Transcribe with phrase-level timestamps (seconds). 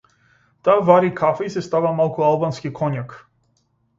[0.63, 3.13] Таа вари кафе и си става малку албански коњак.